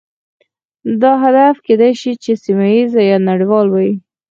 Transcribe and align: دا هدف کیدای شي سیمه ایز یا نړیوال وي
دا 1.01 1.11
هدف 1.23 1.55
کیدای 1.65 1.93
شي 2.01 2.33
سیمه 2.43 2.67
ایز 2.75 2.91
یا 3.11 3.17
نړیوال 3.29 3.67
وي 3.69 3.91